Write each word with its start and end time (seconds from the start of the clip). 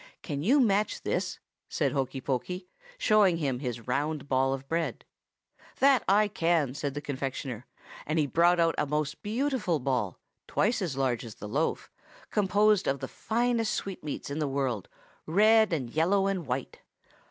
"'Can 0.23 0.41
you 0.41 0.59
match 0.59 1.03
this?' 1.03 1.37
asked 1.71 1.91
Hokey 1.91 2.21
Pokey, 2.21 2.65
showing 2.97 3.37
his 3.37 3.85
round 3.87 4.27
ball 4.27 4.51
of 4.51 4.67
bread. 4.67 5.05
"'That 5.77 6.07
can 6.33 6.69
I!' 6.69 6.71
said 6.73 6.95
the 6.95 7.01
confectioner; 7.03 7.67
and 8.07 8.17
he 8.17 8.25
brought 8.25 8.59
out 8.59 8.73
a 8.79 8.87
most 8.87 9.21
beautiful 9.21 9.77
ball, 9.77 10.17
twice 10.47 10.81
as 10.81 10.97
large 10.97 11.23
as 11.23 11.35
the 11.35 11.47
loaf, 11.47 11.91
composed 12.31 12.87
of 12.87 12.99
the 12.99 13.07
finest 13.07 13.75
sweetmeats 13.75 14.31
in 14.31 14.39
the 14.39 14.47
world, 14.47 14.89
red 15.27 15.71
and 15.71 15.91
yellow 15.91 16.25
and 16.25 16.47
white. 16.47 16.79